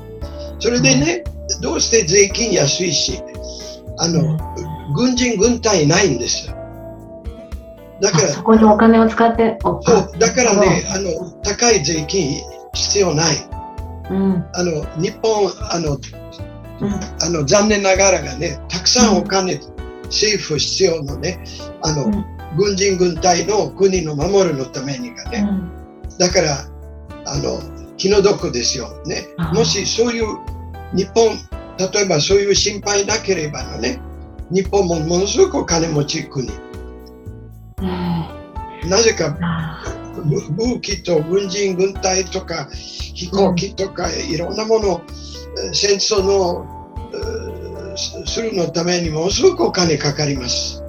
[0.60, 1.24] それでね、
[1.56, 3.22] うん、どうして税金安いし
[4.00, 6.56] あの、うん、軍人軍隊ないんですよ。
[8.02, 12.42] だからそこにお金を使ってそうだからねあの高い税金
[12.76, 13.36] 必要ない、
[14.12, 15.98] うん、あの日本あの、
[16.82, 19.62] うん、あの残念ながらがねたくさんお金、うん、
[20.04, 21.44] 政府必要のね
[21.82, 22.24] あの、
[22.58, 25.48] 軍人軍隊の国の守るのためにがね、
[26.20, 26.68] だから
[27.26, 27.60] あの
[27.98, 29.04] 気の毒ですよ。
[29.06, 29.28] ね。
[29.54, 30.26] もしそういう
[30.94, 31.38] 日本
[31.78, 34.00] 例えばそういう心配なければのね
[34.52, 36.50] 日本もものすごくお金持ち国。
[38.88, 39.38] なぜか
[40.24, 45.02] 武器と軍人軍隊とか飛行機とかいろんなもの
[45.74, 46.76] 戦争の
[47.98, 50.84] するのためにものすごくお金かかります。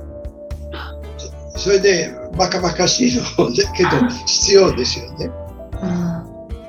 [1.57, 3.91] それでバカバカしいのだけど
[4.27, 5.31] 必要ですよね。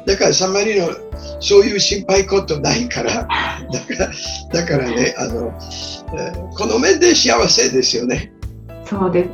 [0.06, 0.88] だからサマリの
[1.42, 3.28] そういう心配ことないからだか
[4.00, 4.12] ら
[4.54, 5.54] だからねあの
[6.56, 8.32] この面で幸せですよね。
[8.90, 9.30] そうです。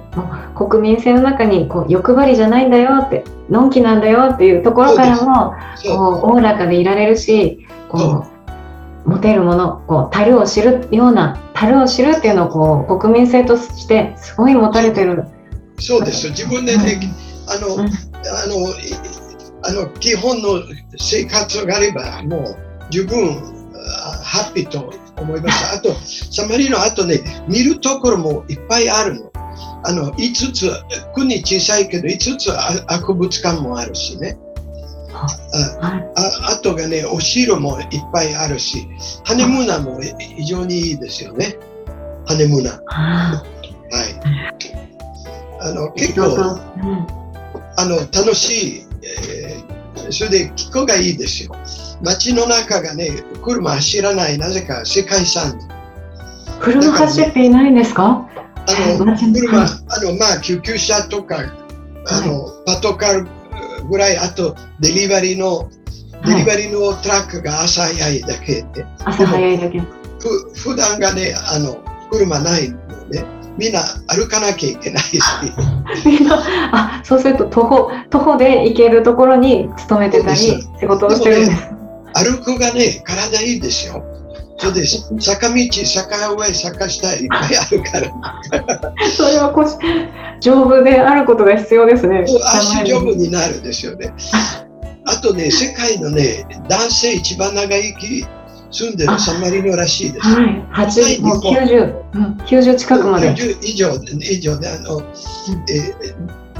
[0.55, 8.25] 国民性の中にこう欲張りじゃないんだよってのんきなんだよっていうところからもこうおおらかでいられるしこ
[9.05, 15.25] う持てるものこう樽を知るような樽を知るっていうのをこう国民性としてすごい持たれてる。
[15.79, 16.99] そうです自分でね、
[17.47, 17.91] あの、うん、あの
[19.63, 20.61] あの基本の
[20.97, 22.57] 生活があればもう
[22.89, 23.53] 十分
[24.23, 25.77] ハッピーと思います。
[25.77, 29.32] あと、サマリの後ね、見るところもいっぱいあるの。
[29.83, 30.71] あの5つ
[31.13, 34.37] 国小さいけど5つ博物館もあるしね。
[35.13, 35.27] あ
[36.15, 38.87] ああとがねお城もいっぱいあるし
[39.23, 41.55] ハネムーナも非常にいいですよね。
[42.27, 43.43] ハネムーナはい。
[45.61, 47.07] あの結構、うん、
[47.77, 51.55] あの楽しい、えー、それで気候がいいですよ。
[52.01, 53.11] 街の中がね
[53.43, 55.57] 車走らないなぜか世界遺産。
[56.59, 58.27] 車走っていないんですか？
[58.67, 61.37] あの車、あのまあ救急車とか、
[62.07, 65.69] あの、パトカーぐらい、あとデリバリーの、
[66.25, 68.85] デリバリーのトラックが朝早いだけで。
[69.03, 69.79] 朝早いだけ。
[69.79, 73.25] ふ普段がね、あの車ないので、
[73.57, 75.21] みんな歩かなきゃいけないし。
[76.05, 81.73] みんな、あ、そうすると徒歩、徒歩で行けるところに勤めてたり、仕事をしてるんです。
[82.13, 84.03] 歩くがね、体いいですよ。
[84.63, 85.13] そうです。
[85.19, 88.93] 坂道、坂上、坂下いっぱいあるから。
[89.11, 89.75] それは腰
[90.39, 92.25] 丈夫であることが必要ですね。
[92.45, 94.13] 足丈夫になるですよね。
[95.05, 98.25] あとね、世界のね、男性一番長生き
[98.71, 100.27] 住んでるサンマリノらしいです。
[100.27, 103.33] はい、八もう90、うん、90近くまで。
[103.33, 105.93] 90以上以上であの、うん、え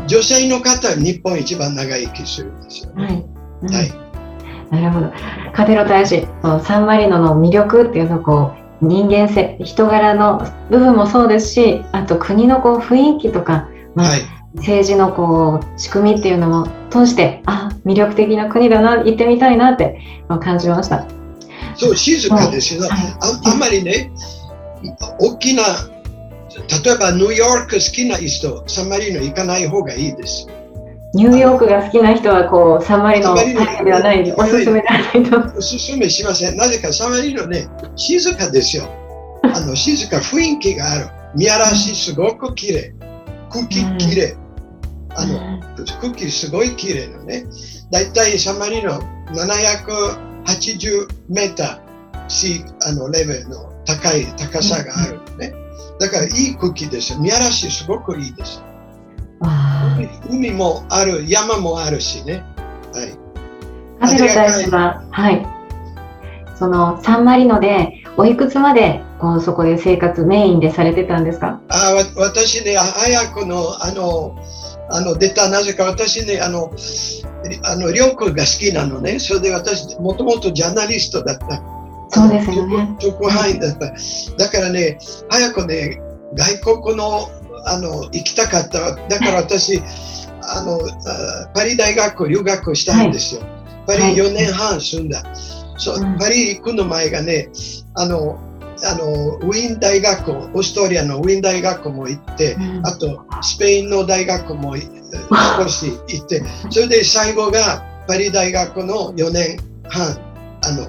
[0.02, 3.06] ー、女性の方は日本一番長生きするんですよ、ね。
[3.06, 3.26] はい。
[3.62, 4.03] うん、はい
[4.69, 5.12] なるほど。
[5.54, 6.28] カテロ大使、
[6.63, 14.21] サンマリノの魅力っていうのをこう人間性人柄の部分もそうですしあと国のこう雰囲気とか、まあ、はい、
[14.56, 19.99] 政治のこう仕組みっていうのも通してあ魅力的な国だな行ってみたいなって
[20.41, 21.06] 感じました。
[21.76, 24.12] そう静かですよ、はい、ああんまりね
[25.19, 25.63] 大きな
[26.84, 30.47] 例えばニューヨーク好きな人サンマリノ行かない方がいいです。
[31.13, 33.54] ニューヨークが好きな人はこうサンマリノで
[33.91, 35.58] はないおすすめではないと。
[35.58, 36.58] おすすめしません。
[36.58, 38.89] なぜかサンマリノね、静かですよ。
[39.43, 41.08] あの静か、雰囲気がある。
[41.36, 42.95] 見晴らしすごく綺麗。
[43.52, 44.36] 空気綺麗。
[45.15, 45.60] あの
[46.02, 47.45] 空気すごい綺麗のね。
[47.91, 48.99] だいたいサンマリノ
[49.34, 55.54] 780メーターあのレベルの高い高さがあるのね。
[55.99, 57.19] だからいい空気ですよ。
[57.19, 58.63] 見晴らしすごくいいです。
[60.29, 62.43] 海もある、山もあるしね。
[62.93, 63.17] はい。
[63.99, 65.45] カフェの大使は、はい。
[66.56, 71.60] そのサンマリノでおいくつまでこうそこで生活メインでされてたんですか？
[71.67, 74.38] あわ私ね、早くのあの
[74.89, 76.71] あの出たなぜか私ねあの
[77.63, 81.62] あの旅行が好きなのねそれで私もともとジャーナリストだった
[82.10, 83.91] そうですよね特派員だった
[84.38, 85.99] だからね早くね
[86.36, 87.29] 外国の
[87.65, 88.95] あの行きたかった。
[88.95, 89.82] だから私、
[90.41, 90.80] あの
[91.54, 93.41] パリ大学留学したんですよ。
[93.41, 95.23] はい、パリ4年半住んだ。
[95.78, 97.49] そうパリ行くの前がね、
[97.95, 98.39] あの
[98.86, 104.76] あのウィーン大学、オーストリアのウィーン大学も行って、うん、あとスペインの大学も
[105.58, 110.17] 少し行って、それで最後がパリ大学の4年半、
[110.62, 110.88] あの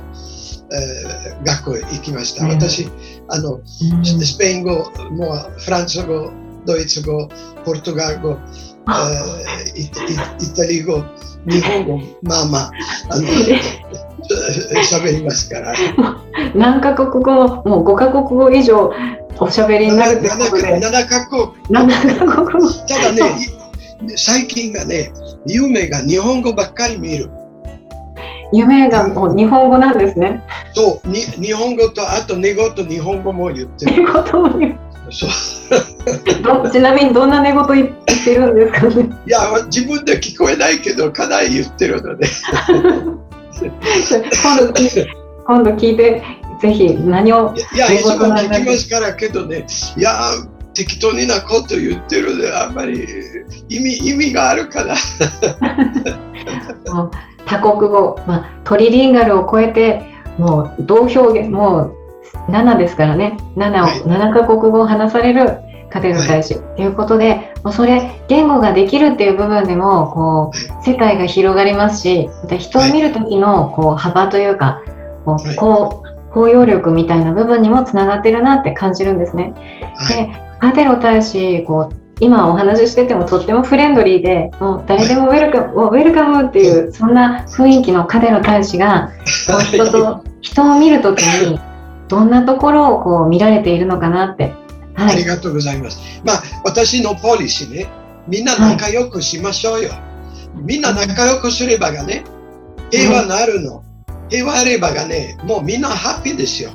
[0.73, 2.47] えー、学校へ行きました。
[2.47, 2.89] 私
[3.29, 6.33] あの、うん、スペイン語、もうフランス語、
[6.67, 7.29] ドイツ語、
[7.65, 9.91] ポルトガル語、えー、イ
[10.55, 11.05] タリア語、
[11.47, 12.71] 日本語、まあまあ、
[13.11, 13.27] あの
[14.83, 15.75] 喋りますから。
[16.55, 18.93] 何カ国語も、もう5カ国語以上
[19.39, 20.81] おしゃべりになるってことで。
[20.81, 21.43] 7カ国。
[21.69, 22.73] 7カ国語。
[22.89, 23.21] ただね、
[24.17, 25.13] 最近がね、
[25.47, 27.31] 夢が日本語ばっかり見る。
[28.53, 30.43] 夢がもう日本語なんですね。
[30.75, 33.93] そう、に日本語とあと寝言日本語も言ってる。
[33.93, 34.79] 寝言も言
[35.11, 37.89] ちなみにどんな寝言言っ
[38.25, 39.11] てるんですかね？
[39.27, 42.27] いや自分で聞こえないけどかなり言ってるので。
[44.43, 44.73] 今度
[45.47, 46.23] 今度聞いて
[46.61, 50.13] ぜひ何をいやいつも聞きますからけどねいや
[50.75, 53.07] 適当になこと言ってるであんまり
[53.69, 54.95] 意味意味があるから
[57.47, 60.03] 多国語、まあ、トリリンガルを超えて
[60.39, 61.95] もう同表現もう
[62.49, 63.37] 7ですからね。
[63.57, 65.59] 7を、はい、7カ国語を話される
[65.91, 66.61] 家庭の大使。
[66.77, 74.83] ということで、もうそれ言語ができるっていう部分でもこう世界が広がりますしまた人を見る時のこう幅というか
[75.25, 79.55] こうこう包容力みたいな部分にもつながってるなって感じるんですね。
[80.09, 80.31] で
[80.61, 89.11] カテロ大使こう今お話ししててもとってもフレンドリーでもう誰でもウェルカム、 ウェルカムっていうそんな雰囲気のカテロ大使が
[89.49, 91.59] こう人と人を見る時に
[92.09, 94.53] どんなところをこう見られているのかなって。
[94.95, 96.01] はい、ありがとうございます。
[96.25, 97.87] まあ、私のポリシーね、
[98.29, 99.91] みんな仲良くしましょうよ。
[99.91, 100.01] はい、
[100.63, 102.25] みんな仲良くすればがね、
[102.91, 103.83] 平和なるの。
[104.31, 106.71] 平和あればがね、もうみんなハッピーですよ。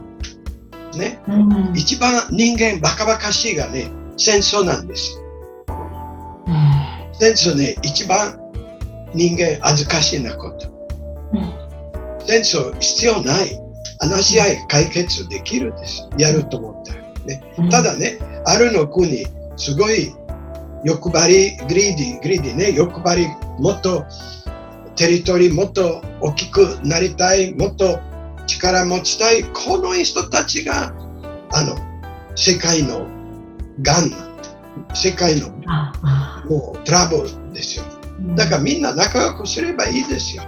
[0.98, 5.24] ね、うん、一番人間バカバカしいがね、戦争なんですよ。
[6.48, 8.40] うん、戦争ね、一番
[9.14, 10.70] 人間恥ずかしいなこと。
[11.34, 11.54] うん、
[12.26, 13.69] 戦争必要ない。
[14.00, 16.10] 話し合い解決できるんです。
[16.18, 17.00] やると思ったら。
[17.26, 19.26] ね、ただね、あるの国、
[19.58, 20.14] すごい
[20.84, 23.28] 欲張り、 greedy、greedy ね、欲張り、
[23.60, 24.06] もっと
[24.96, 28.00] テリトリーもっと大きくなりたい、もっと
[28.48, 30.94] 力持ちたい、この人たちが、
[31.52, 31.76] あの、
[32.36, 33.06] 世界の
[33.82, 34.30] がん
[34.94, 35.50] 世界の
[36.50, 37.86] もうトラブルですよ。
[38.36, 40.44] だからみんな仲良くすればいいですよ。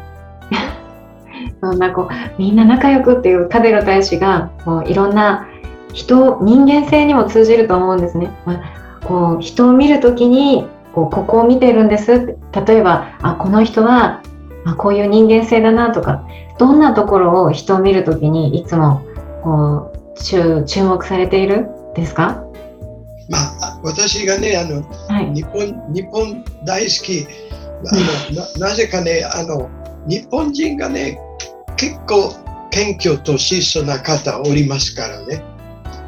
[1.62, 5.48] そんなこうみんな仲良くっていうカデロ大使がこういろんな
[5.94, 8.32] 人人間性にも通じると思うんですね。
[8.46, 14.22] まあ、こう人を見る時にこうここを見てるんです例えばあこの人は
[14.66, 16.26] あこういう人間性だなとか
[16.60, 19.02] どんなところを人を見る時にいつも
[19.44, 22.44] こう注注目されているですか？
[23.30, 27.28] まあ、私がねあの、はい、日本日本大好き。
[27.84, 27.96] あ
[28.30, 29.68] のななぜかねあの
[30.06, 31.20] 日本人がね
[31.82, 32.32] 結構
[32.70, 35.44] 謙虚と質素な方おりますからね。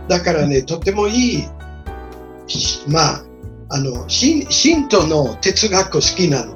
[0.07, 1.43] だからね、とてもいい、
[2.87, 3.23] まあ、
[3.69, 6.53] あの、神徒の哲学好きなの。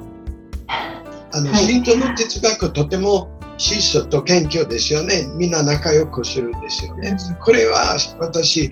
[1.32, 5.26] あの、はい、の哲学とても質素と謙虚ですよね。
[5.34, 7.16] みんな仲良くするんですよね。
[7.42, 8.70] これは私、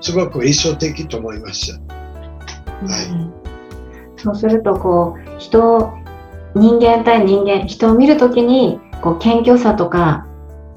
[0.00, 1.72] すごく理想的と思います。
[1.72, 1.78] は
[4.16, 5.92] い、そうするとこう人
[6.54, 10.26] 人間対人間人を見るときにこう謙虚さとか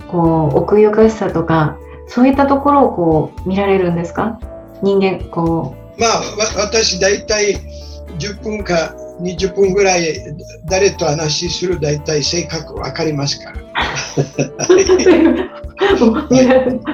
[0.09, 4.39] こう奥ゆかしさとかそういったところをこう見られるんですか？
[4.81, 6.21] 人間こうまあ
[6.57, 7.55] 私大体
[8.19, 10.15] 10分か20分ぐらい
[10.65, 13.57] 誰と話する大体性格分かりますから。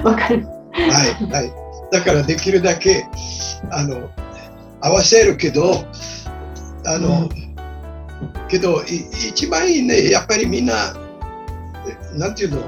[0.03, 0.45] わかる。
[0.45, 1.53] はいはい。
[1.91, 3.05] だからできるだけ
[3.71, 4.09] あの
[4.82, 5.86] 合わせるけど
[6.86, 7.30] あの、うん、
[8.47, 10.95] けど一番いいねやっぱりみんな
[12.13, 12.61] なんていうの？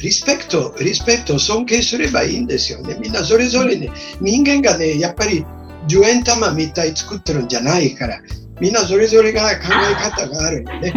[0.00, 2.96] リスペクト、リスペクト、尊敬すればいいんですよね。
[3.00, 5.44] みんなそれぞれね、人間がね、やっぱり
[5.86, 8.18] 10円玉みたい作ってるんじゃないから、
[8.60, 10.92] みんなそれぞれが考え方があるんでね。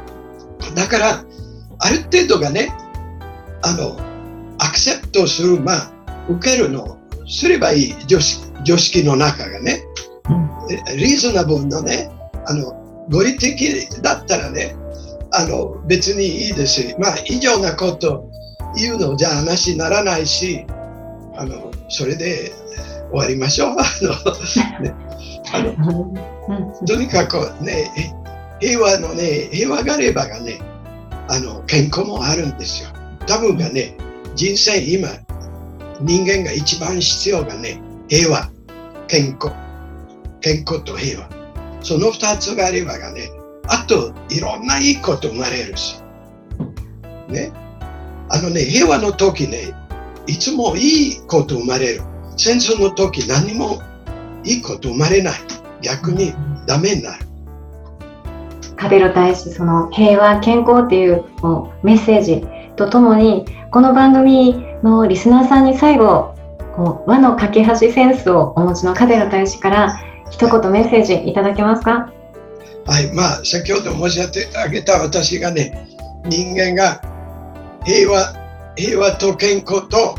[0.74, 1.24] だから、
[1.78, 2.72] ある程度がね、
[3.62, 3.98] あの、
[4.58, 5.92] アクセプトする、まあ、
[6.28, 6.98] 受けるの
[7.28, 7.94] すればいい。
[8.06, 9.82] 常識常識の中がね、
[10.94, 12.10] リーズナブルのね、
[12.46, 12.72] あの、
[13.10, 14.76] 合理的だったらね、
[15.32, 18.28] あの別にいいですし、まあ、以上なこと
[18.76, 20.66] 言うのじゃ話にならないし、
[21.36, 22.52] あのそれで
[23.10, 23.76] 終わりましょう。
[25.52, 25.72] あの
[26.12, 28.14] ね、あのとにかくね、
[28.60, 30.60] 平和のね、平和があればがね、
[31.28, 32.90] あの健康もあるんですよ。
[33.26, 33.96] 多分がね、
[34.34, 35.08] 人生今、
[36.00, 38.50] 人間が一番必要がね、平和、
[39.08, 39.54] 健康、
[40.40, 41.28] 健康と平和。
[41.82, 43.30] その二つがあればがね、
[43.72, 46.02] あといろんないいこと生まれるし。
[47.28, 47.52] ね。
[48.28, 49.72] あのね、平和の時ね、
[50.26, 52.02] いつもいいこと生まれる。
[52.36, 53.80] 戦争の時何も
[54.44, 55.34] いいこと生まれない。
[55.82, 56.34] 逆に
[56.66, 57.26] ダメになる。
[58.76, 62.44] カデロ大使、その平和、健康っていうこうメッセージ
[62.76, 66.34] とともに、この番組のリスナーさんに最後、
[66.74, 70.00] こう和の架け橋センスをお持ちのカデロ大使から
[70.30, 72.12] 一言メッセージいただけますか？
[72.86, 75.88] はいまあ、先ほど申し上げた私がね
[76.24, 77.00] 人間が
[77.84, 78.34] 平和
[78.76, 80.16] 平和と健康と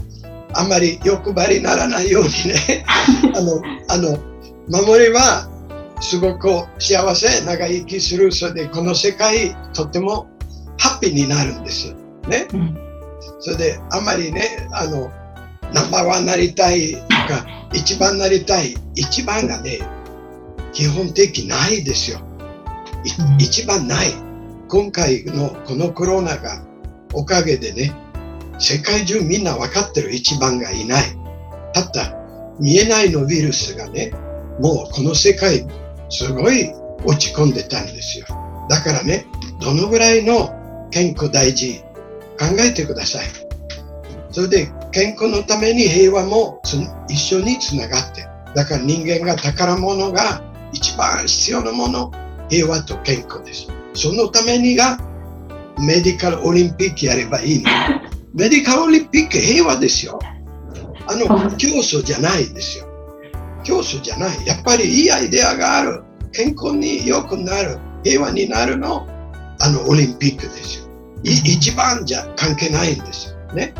[0.54, 2.86] あまり欲張りにならないようにね
[3.36, 4.18] あのあの
[4.70, 5.50] 守れば
[6.02, 6.50] すごく
[6.80, 10.28] 幸せ長生きするそれでこの世界とても
[10.78, 11.96] ハッピーになるんです。
[12.28, 12.78] ね、うん、
[13.40, 15.12] それであんまりねあの
[15.74, 17.00] ナンバーワンになりたいと
[17.34, 19.80] か一番なりたい一番がね
[20.74, 22.20] 基本的ないですよ
[23.38, 24.14] 一番ない。
[24.68, 26.64] 今回のこのコロナが
[27.14, 27.94] おかげでね、
[28.60, 31.04] 世界中みんな分かってる一番がいない。
[31.74, 32.16] たった
[32.60, 34.12] 見えないのウイルスがね、
[34.60, 35.66] もうこの世界
[36.10, 36.72] すごい
[37.04, 38.26] 落ち込んでたんですよ。
[38.70, 39.26] だからね、
[39.60, 41.80] どのぐらいの健康大事
[42.40, 43.26] 考えてください。
[44.32, 46.62] それで健康のために平和も
[47.10, 48.28] 一緒につながって。
[48.54, 50.42] だから人間が宝物が
[50.74, 52.12] 一番必要なもの
[52.52, 53.68] 平和と健康です。
[53.94, 55.00] そのためにが
[55.80, 57.70] メディカルオリンピックやればいいの。
[58.36, 60.20] メディカルオリンピック平和ですよ。
[61.08, 61.26] あの、
[61.58, 62.86] 競争じゃないですよ。
[63.64, 64.46] 競争じゃない。
[64.46, 66.04] やっぱりいいアイデアがある。
[66.34, 67.80] 健康に良くなる。
[68.04, 69.08] 平和になるの、
[69.60, 70.86] あの、オリンピックですよ。
[71.24, 73.56] 一番じゃ関係ないんですよ。
[73.56, 73.74] ね。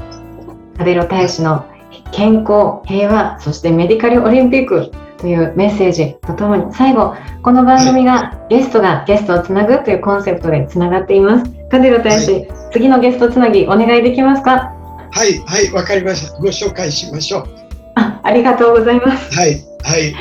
[0.78, 1.66] カデロ大使の
[2.12, 4.92] 健康、平和、そしてメディカルオリンピック。
[5.22, 11.52] というメッセージとともに最後この番組がゲストがゲストをつなぐというコンセプトでつながっています。
[11.70, 14.74] カデロ大使、はい、次のゲストつなぎお願いできますか？
[15.12, 16.40] はいはいわかりました。
[16.40, 17.48] ご紹介しましょう。
[17.96, 19.34] あありがとうございます。
[19.36, 20.16] はいはい。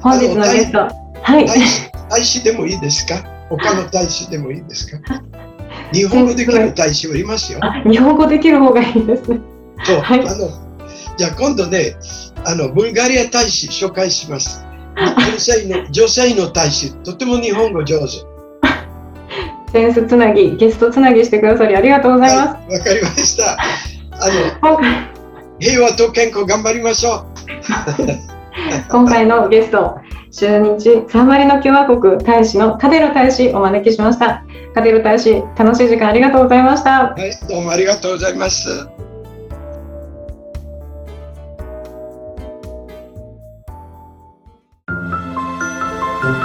[0.00, 0.78] 本日のゲスト。
[0.78, 1.46] はい。
[2.08, 3.16] 大使でもいいですか？
[3.48, 5.22] 他の大使でもいいですか？
[5.92, 7.58] 日本語できる大使はいますよ。
[7.90, 9.32] 日本語できる方がいいですそ
[9.96, 10.48] う、はい、あの
[11.16, 11.96] じゃあ今度ね
[12.44, 14.64] あのブルガリア大使紹介します。
[14.96, 18.32] 女性の女性の大使、とても日本語上手。
[19.72, 22.46] センスつなぎ、ゲストつなぎしてくださりありがとうございます。
[22.46, 23.56] わ、はい、かりました。
[24.20, 24.28] あ
[24.62, 24.78] の
[25.58, 27.26] 平和と健康頑張りましょう。
[28.90, 29.96] 今回のゲスト、
[30.30, 34.44] 中日サンマリの共和国大使のカデロ大使お招きしました。
[34.74, 37.14] カデロ大使、楽しい時間ありがとうございました。
[37.14, 38.88] はい、どうもありがとうございます。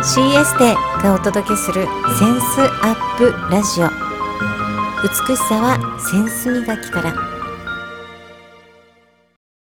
[0.08, 1.86] CS でがお届けする
[2.18, 3.90] センスアップラジオ。
[5.04, 7.37] 美しさはセンス磨きから。